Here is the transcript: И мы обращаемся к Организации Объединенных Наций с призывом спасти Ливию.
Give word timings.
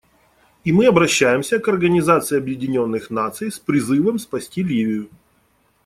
И 0.65 0.71
мы 0.71 0.87
обращаемся 0.87 1.59
к 1.59 1.67
Организации 1.67 2.35
Объединенных 2.35 3.11
Наций 3.11 3.51
с 3.51 3.59
призывом 3.59 4.17
спасти 4.17 4.63
Ливию. 4.63 5.11